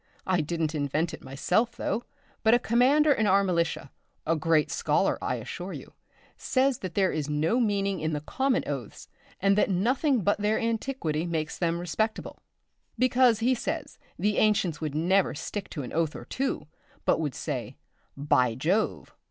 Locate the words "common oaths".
8.21-9.07